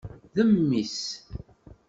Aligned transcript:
D 0.33 0.35
mmi-s. 0.49 0.99